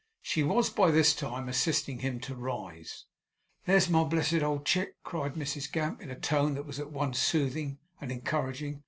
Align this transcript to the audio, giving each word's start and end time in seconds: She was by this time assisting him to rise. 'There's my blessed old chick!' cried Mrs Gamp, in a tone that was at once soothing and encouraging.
She 0.23 0.41
was 0.41 0.71
by 0.71 0.89
this 0.89 1.13
time 1.13 1.47
assisting 1.47 1.99
him 1.99 2.19
to 2.21 2.33
rise. 2.33 3.05
'There's 3.65 3.87
my 3.87 4.03
blessed 4.03 4.41
old 4.41 4.65
chick!' 4.65 4.95
cried 5.03 5.35
Mrs 5.35 5.71
Gamp, 5.71 6.01
in 6.01 6.09
a 6.09 6.19
tone 6.19 6.55
that 6.55 6.65
was 6.65 6.79
at 6.79 6.91
once 6.91 7.19
soothing 7.19 7.77
and 7.99 8.11
encouraging. 8.11 8.79